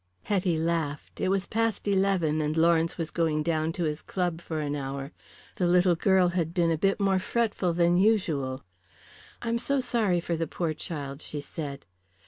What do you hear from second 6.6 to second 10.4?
a bit more fretful than usual. "I'm so sorry for